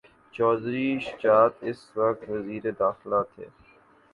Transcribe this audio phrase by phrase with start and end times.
[0.33, 3.45] چوہدری شجاعت اس وقت وزیر داخلہ تھے۔